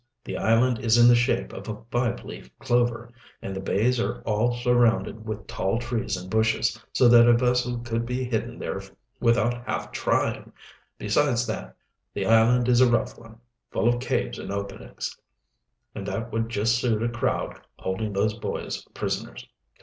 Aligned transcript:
The 0.23 0.35
island 0.35 0.79
is 0.79 0.97
in 0.97 1.07
the 1.07 1.13
shape 1.15 1.53
of 1.53 1.69
a 1.69 1.83
five 1.91 2.23
leaf 2.25 2.49
clover, 2.57 3.11
and 3.39 3.55
the 3.55 3.59
bays 3.59 3.99
are 3.99 4.23
all 4.23 4.51
surrounded 4.55 5.27
with 5.27 5.45
tall 5.45 5.77
trees 5.77 6.17
and 6.17 6.27
bushes, 6.27 6.83
so 6.91 7.07
that 7.07 7.27
a 7.27 7.37
vessel 7.37 7.77
could 7.81 8.03
be 8.03 8.23
hidden 8.23 8.57
there 8.57 8.81
without 9.19 9.63
half 9.67 9.91
trying. 9.91 10.53
Besides 10.97 11.45
that, 11.45 11.75
the 12.15 12.25
island 12.25 12.67
is 12.67 12.81
a 12.81 12.89
rough 12.89 13.15
one, 13.19 13.37
full 13.69 13.87
of 13.87 13.99
caves 13.99 14.39
and 14.39 14.51
openings, 14.51 15.15
and 15.93 16.07
that 16.07 16.31
would 16.31 16.49
just 16.49 16.79
suit 16.81 17.03
a 17.03 17.07
crowd 17.09 17.61
holding 17.77 18.11
those 18.11 18.33
boys 18.33 18.81
prisoners." 18.95 19.47